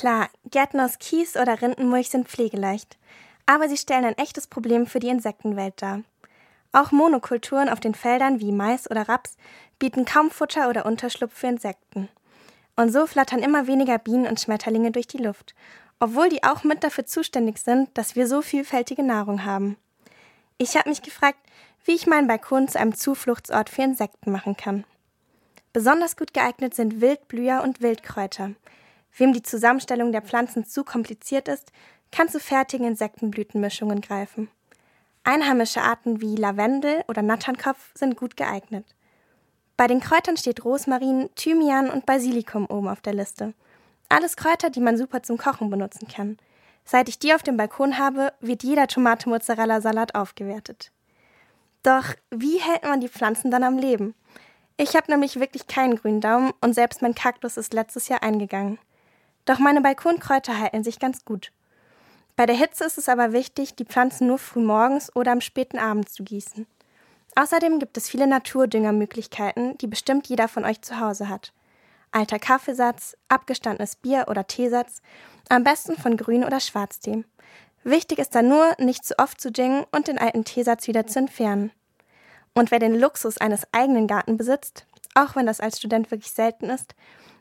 Klar, 0.00 0.30
Gärten 0.46 0.80
aus 0.80 0.98
Kies 0.98 1.36
oder 1.36 1.60
Rindenmulch 1.60 2.08
sind 2.08 2.26
pflegeleicht, 2.26 2.96
aber 3.44 3.68
sie 3.68 3.76
stellen 3.76 4.06
ein 4.06 4.16
echtes 4.16 4.46
Problem 4.46 4.86
für 4.86 4.98
die 4.98 5.10
Insektenwelt 5.10 5.74
dar. 5.82 6.00
Auch 6.72 6.90
Monokulturen 6.90 7.68
auf 7.68 7.80
den 7.80 7.94
Feldern 7.94 8.40
wie 8.40 8.50
Mais 8.50 8.90
oder 8.90 9.10
Raps 9.10 9.36
bieten 9.78 10.06
kaum 10.06 10.30
Futter 10.30 10.70
oder 10.70 10.86
Unterschlupf 10.86 11.34
für 11.34 11.48
Insekten. 11.48 12.08
Und 12.76 12.90
so 12.90 13.06
flattern 13.06 13.42
immer 13.42 13.66
weniger 13.66 13.98
Bienen 13.98 14.26
und 14.26 14.40
Schmetterlinge 14.40 14.90
durch 14.90 15.06
die 15.06 15.22
Luft, 15.22 15.54
obwohl 15.98 16.30
die 16.30 16.44
auch 16.44 16.64
mit 16.64 16.82
dafür 16.82 17.04
zuständig 17.04 17.58
sind, 17.58 17.90
dass 17.98 18.16
wir 18.16 18.26
so 18.26 18.40
vielfältige 18.40 19.02
Nahrung 19.02 19.44
haben. 19.44 19.76
Ich 20.56 20.78
habe 20.78 20.88
mich 20.88 21.02
gefragt, 21.02 21.40
wie 21.84 21.92
ich 21.92 22.06
meinen 22.06 22.26
Balkon 22.26 22.68
zu 22.68 22.80
einem 22.80 22.94
Zufluchtsort 22.94 23.68
für 23.68 23.82
Insekten 23.82 24.32
machen 24.32 24.56
kann. 24.56 24.84
Besonders 25.74 26.16
gut 26.16 26.32
geeignet 26.32 26.74
sind 26.74 27.02
Wildblüher 27.02 27.60
und 27.62 27.82
Wildkräuter. 27.82 28.52
Wem 29.16 29.32
die 29.32 29.42
Zusammenstellung 29.42 30.12
der 30.12 30.22
Pflanzen 30.22 30.64
zu 30.64 30.84
kompliziert 30.84 31.48
ist, 31.48 31.72
kann 32.12 32.28
zu 32.28 32.40
fertigen 32.40 32.86
Insektenblütenmischungen 32.86 34.00
greifen. 34.00 34.48
Einheimische 35.24 35.82
Arten 35.82 36.20
wie 36.20 36.36
Lavendel 36.36 37.04
oder 37.08 37.22
Natternkopf 37.22 37.90
sind 37.94 38.16
gut 38.16 38.36
geeignet. 38.36 38.86
Bei 39.76 39.86
den 39.86 40.00
Kräutern 40.00 40.36
steht 40.36 40.64
Rosmarin, 40.64 41.30
Thymian 41.36 41.90
und 41.90 42.06
Basilikum 42.06 42.66
oben 42.66 42.88
auf 42.88 43.00
der 43.00 43.14
Liste. 43.14 43.54
Alles 44.08 44.36
Kräuter, 44.36 44.70
die 44.70 44.80
man 44.80 44.96
super 44.96 45.22
zum 45.22 45.38
Kochen 45.38 45.70
benutzen 45.70 46.08
kann. 46.08 46.38
Seit 46.84 47.08
ich 47.08 47.18
die 47.18 47.32
auf 47.32 47.42
dem 47.42 47.56
Balkon 47.56 47.98
habe, 47.98 48.32
wird 48.40 48.62
jeder 48.62 48.88
Tomate-Mozzarella-Salat 48.88 50.14
aufgewertet. 50.14 50.90
Doch 51.82 52.14
wie 52.30 52.58
hält 52.58 52.82
man 52.82 53.00
die 53.00 53.08
Pflanzen 53.08 53.50
dann 53.50 53.64
am 53.64 53.78
Leben? 53.78 54.14
Ich 54.76 54.96
habe 54.96 55.10
nämlich 55.10 55.38
wirklich 55.38 55.66
keinen 55.66 55.96
grünen 55.96 56.20
Daumen 56.20 56.52
und 56.60 56.74
selbst 56.74 57.02
mein 57.02 57.14
Kaktus 57.14 57.56
ist 57.56 57.72
letztes 57.72 58.08
Jahr 58.08 58.22
eingegangen. 58.22 58.78
Doch 59.44 59.58
meine 59.58 59.80
Balkonkräuter 59.80 60.58
halten 60.58 60.84
sich 60.84 60.98
ganz 60.98 61.24
gut. 61.24 61.52
Bei 62.36 62.46
der 62.46 62.56
Hitze 62.56 62.84
ist 62.84 62.98
es 62.98 63.08
aber 63.08 63.32
wichtig, 63.32 63.74
die 63.74 63.84
Pflanzen 63.84 64.26
nur 64.26 64.38
früh 64.38 64.60
morgens 64.60 65.14
oder 65.14 65.32
am 65.32 65.40
späten 65.40 65.78
Abend 65.78 66.08
zu 66.08 66.24
gießen. 66.24 66.66
Außerdem 67.36 67.78
gibt 67.78 67.96
es 67.96 68.08
viele 68.08 68.26
Naturdüngermöglichkeiten, 68.26 69.76
die 69.78 69.86
bestimmt 69.86 70.26
jeder 70.26 70.48
von 70.48 70.64
euch 70.64 70.82
zu 70.82 70.98
Hause 71.00 71.28
hat. 71.28 71.52
Alter 72.12 72.38
Kaffeesatz, 72.38 73.16
abgestandenes 73.28 73.96
Bier 73.96 74.26
oder 74.28 74.46
Teesatz, 74.46 75.00
am 75.48 75.64
besten 75.64 75.96
von 75.96 76.16
Grün- 76.16 76.44
oder 76.44 76.60
Schwarztee. 76.60 77.24
Wichtig 77.84 78.18
ist 78.18 78.34
dann 78.34 78.48
nur, 78.48 78.74
nicht 78.78 79.04
zu 79.04 79.18
oft 79.18 79.40
zu 79.40 79.50
dingen 79.50 79.84
und 79.92 80.08
den 80.08 80.18
alten 80.18 80.44
Teesatz 80.44 80.86
wieder 80.86 81.06
zu 81.06 81.18
entfernen. 81.18 81.70
Und 82.54 82.70
wer 82.70 82.78
den 82.78 82.98
Luxus 82.98 83.38
eines 83.38 83.66
eigenen 83.72 84.06
Garten 84.06 84.36
besitzt, 84.36 84.86
auch 85.14 85.36
wenn 85.36 85.46
das 85.46 85.60
als 85.60 85.78
Student 85.78 86.10
wirklich 86.10 86.32
selten 86.32 86.68
ist, 86.68 86.94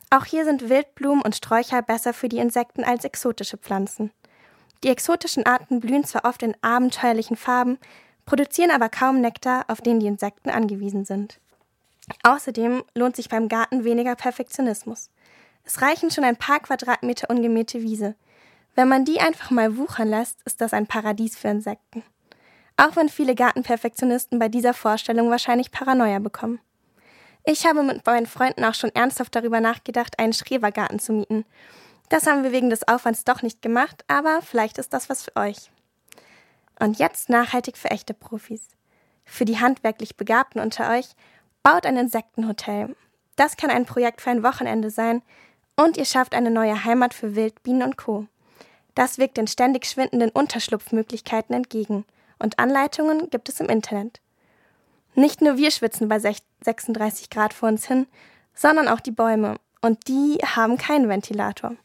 auch 0.10 0.26
hier 0.26 0.46
sind 0.46 0.70
Wildblumen 0.70 1.22
und 1.22 1.36
Sträucher 1.36 1.82
besser 1.82 2.14
für 2.14 2.30
die 2.30 2.40
Insekten 2.40 2.84
als 2.84 3.06
exotische 3.06 3.58
Pflanzen. 3.58 4.12
Die 4.84 4.90
exotischen 4.90 5.46
Arten 5.46 5.80
blühen 5.80 6.04
zwar 6.04 6.26
oft 6.26 6.42
in 6.42 6.56
abenteuerlichen 6.62 7.36
Farben, 7.36 7.78
produzieren 8.26 8.72
aber 8.72 8.90
kaum 8.90 9.22
Nektar, 9.22 9.66
auf 9.68 9.82
den 9.82 10.00
die 10.00 10.08
Insekten 10.08 10.50
angewiesen 10.50 11.06
sind. 11.06 11.40
Außerdem 12.24 12.84
lohnt 12.96 13.16
sich 13.16 13.30
beim 13.30 13.50
Garten 13.50 13.84
weniger 13.84 14.16
Perfektionismus. 14.16 15.12
Es 15.64 15.82
reichen 15.82 16.10
schon 16.10 16.24
ein 16.24 16.38
paar 16.38 16.60
Quadratmeter 16.60 17.30
ungemähte 17.30 17.82
Wiese. 17.82 18.16
Wenn 18.76 18.88
man 18.88 19.06
die 19.06 19.20
einfach 19.20 19.52
mal 19.52 19.78
wuchern 19.78 20.08
lässt, 20.08 20.42
ist 20.44 20.62
das 20.62 20.74
ein 20.74 20.88
Paradies 20.88 21.38
für 21.38 21.50
Insekten. 21.50 22.04
Auch 22.78 22.96
wenn 22.96 23.10
viele 23.10 23.36
Gartenperfektionisten 23.36 24.40
bei 24.40 24.48
dieser 24.48 24.74
Vorstellung 24.74 25.30
wahrscheinlich 25.30 25.72
Paranoia 25.72 26.20
bekommen. 26.20 26.60
Ich 27.52 27.66
habe 27.66 27.82
mit 27.82 28.06
meinen 28.06 28.28
Freunden 28.28 28.64
auch 28.64 28.76
schon 28.76 28.94
ernsthaft 28.94 29.36
darüber 29.36 29.60
nachgedacht, 29.60 30.20
einen 30.20 30.34
Schrebergarten 30.34 31.00
zu 31.00 31.14
mieten. 31.14 31.46
Das 32.08 32.28
haben 32.28 32.44
wir 32.44 32.52
wegen 32.52 32.70
des 32.70 32.88
Aufwands 32.88 33.24
doch 33.24 33.42
nicht 33.42 33.64
gemacht, 33.64 34.06
aber 34.08 34.44
vielleicht 34.44 34.78
ist 34.78 34.94
das 34.94 35.10
was 35.10 35.24
für 35.24 35.36
euch. 35.36 35.72
Und 36.80 37.00
jetzt 37.00 37.28
nachhaltig 37.28 37.76
für 37.76 37.90
echte 37.90 38.14
Profis. 38.14 38.68
Für 39.26 39.46
die 39.46 39.60
handwerklich 39.60 40.16
Begabten 40.16 40.62
unter 40.62 40.92
euch, 40.92 41.08
baut 41.64 41.88
ein 41.88 41.98
Insektenhotel. 41.98 42.96
Das 43.36 43.58
kann 43.58 43.72
ein 43.72 43.88
Projekt 43.88 44.22
für 44.22 44.30
ein 44.30 44.44
Wochenende 44.44 44.92
sein 44.92 45.24
und 45.76 45.98
ihr 45.98 46.06
schafft 46.06 46.36
eine 46.36 46.52
neue 46.52 46.84
Heimat 46.86 47.16
für 47.16 47.36
Wildbienen 47.36 47.82
und 47.82 47.98
Co. 47.98 48.28
Das 48.94 49.18
wirkt 49.18 49.38
den 49.38 49.48
ständig 49.48 49.88
schwindenden 49.88 50.30
Unterschlupfmöglichkeiten 50.30 51.56
entgegen 51.56 52.06
und 52.38 52.60
Anleitungen 52.60 53.32
gibt 53.32 53.50
es 53.50 53.60
im 53.60 53.70
Internet. 53.70 54.22
Nicht 55.16 55.42
nur 55.42 55.58
wir 55.58 55.72
schwitzen 55.72 56.08
bei 56.08 56.20
36 56.20 57.30
Grad 57.30 57.54
vor 57.54 57.70
uns 57.70 57.88
hin, 57.88 58.08
sondern 58.54 58.88
auch 58.88 59.00
die 59.00 59.12
Bäume. 59.12 59.56
Und 59.82 60.08
die 60.08 60.38
haben 60.44 60.78
keinen 60.78 61.10
Ventilator. 61.10 61.76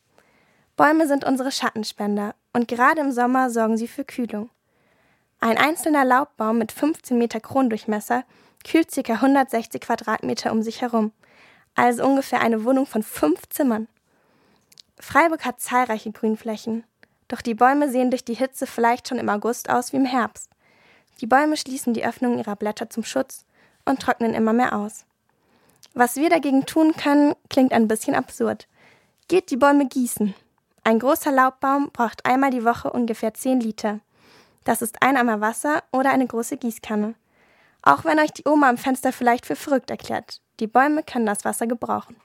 Bäume 0.77 1.07
sind 1.07 1.25
unsere 1.25 1.53
Schattenspender 1.53 2.35
und 2.53 2.67
gerade 2.67 3.01
im 3.01 3.13
Sommer 3.13 3.51
sorgen 3.51 3.77
sie 3.77 3.87
für 3.87 4.05
Kühlung. 4.05 4.51
Ein 5.39 5.59
einzelner 5.59 6.05
Laubbaum 6.05 6.59
mit 6.59 6.73
15 6.73 7.17
Meter 7.17 7.39
Kronendurchmesser 7.39 8.25
kühlt 8.65 8.91
ca. 8.91 9.13
160 9.13 9.81
Quadratmeter 9.81 10.51
um 10.51 10.63
sich 10.63 10.81
herum, 10.81 11.13
also 11.75 12.05
ungefähr 12.05 12.41
eine 12.41 12.65
Wohnung 12.65 12.87
von 12.87 13.03
fünf 13.03 13.49
Zimmern. 13.51 13.89
Freiburg 14.99 15.45
hat 15.45 15.61
zahlreiche 15.61 16.13
Grünflächen. 16.13 16.85
Doch 17.29 17.43
die 17.43 17.55
Bäume 17.55 17.91
sehen 17.91 18.11
durch 18.11 18.25
die 18.25 18.35
Hitze 18.35 18.67
vielleicht 18.67 19.09
schon 19.09 19.19
im 19.19 19.29
August 19.29 19.71
aus 19.71 19.93
wie 19.93 19.97
im 19.97 20.05
Herbst. 20.05 20.51
Die 21.21 21.27
Bäume 21.27 21.57
schließen 21.57 21.95
die 21.95 22.05
Öffnungen 22.05 22.39
ihrer 22.39 22.57
Blätter 22.57 22.91
zum 22.91 23.05
Schutz 23.05 23.45
und 23.85 24.01
trocknen 24.01 24.35
immer 24.35 24.53
mehr 24.53 24.77
aus. 24.77 25.05
Was 25.95 26.17
wir 26.17 26.29
dagegen 26.29 26.67
tun 26.67 26.93
können, 26.97 27.35
klingt 27.49 27.73
ein 27.73 27.89
bisschen 27.89 28.15
absurd. 28.15 28.67
Geht 29.29 29.51
die 29.51 29.57
Bäume 29.57 29.87
gießen. 29.87 30.35
Ein 30.83 30.99
großer 30.99 31.31
Laubbaum 31.31 31.91
braucht 31.93 32.27
einmal 32.27 32.51
die 32.51 32.65
Woche 32.65 32.91
ungefähr 32.91 33.33
10 33.33 33.61
Liter. 33.61 34.01
Das 34.65 34.83
ist 34.83 35.03
ein 35.03 35.17
Eimer 35.17 35.41
Wasser 35.41 35.83
oder 35.93 36.11
eine 36.11 36.27
große 36.27 36.57
Gießkanne. 36.57 37.15
Auch 37.83 38.05
wenn 38.05 38.19
euch 38.19 38.33
die 38.33 38.47
Oma 38.47 38.69
am 38.69 38.79
Fenster 38.79 39.13
vielleicht 39.13 39.47
für 39.47 39.57
verrückt 39.57 39.91
erklärt, 39.91 40.41
die 40.59 40.67
Bäume 40.67 41.03
können 41.03 41.27
das 41.27 41.45
Wasser 41.45 41.67
gebrauchen. 41.67 42.17